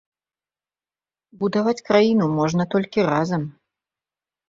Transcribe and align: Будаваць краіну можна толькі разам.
Будаваць 1.43 1.77
краіну 1.91 2.25
можна 2.41 2.63
толькі 2.75 3.09
разам. 3.15 3.49